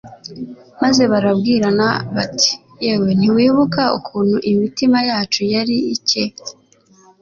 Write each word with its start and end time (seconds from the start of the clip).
maze 0.81 1.03
barabwirana 1.11 1.87
bati: 2.15 2.51
"Yewe 2.85 3.09
ntiwibuka 3.17 3.81
ukuntu 3.97 4.37
imitima 4.51 4.97
yacu 5.09 5.41
yari 5.53 5.75
ikcye, 5.95 6.23